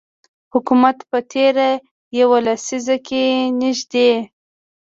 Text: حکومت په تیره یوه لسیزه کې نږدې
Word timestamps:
حکومت 0.53 0.97
په 1.09 1.17
تیره 1.31 1.69
یوه 2.19 2.37
لسیزه 2.47 2.97
کې 3.07 3.23
نږدې 3.61 4.11